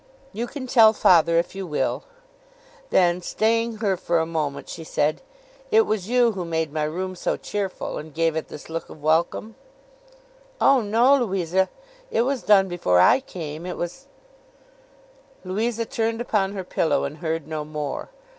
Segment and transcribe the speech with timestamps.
[0.33, 2.05] 'You can tell father if you will.'
[2.89, 5.21] Then, staying her for a moment, she said,
[5.69, 9.03] 'It was you who made my room so cheerful, and gave it this look of
[9.03, 9.53] welcome?'
[10.59, 11.69] 'Oh no, Louisa,
[12.09, 13.63] it was done before I came.
[13.67, 14.07] It was—'
[15.45, 18.09] Louisa turned upon her pillow, and heard no more.